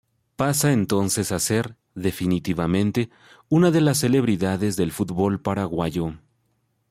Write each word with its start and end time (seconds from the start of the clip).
Pasa 0.35 0.73
entonces 0.73 1.31
a 1.31 1.37
ser, 1.39 1.75
definitivamente, 1.93 3.11
una 3.49 3.69
de 3.69 3.81
las 3.81 3.99
celebridades 3.99 4.75
del 4.75 4.91
fútbol 4.91 5.39
paraguayo. 5.43 6.15